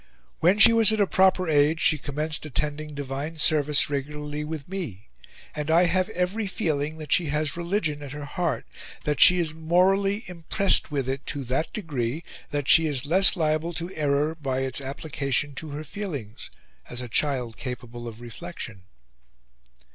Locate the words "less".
13.05-13.35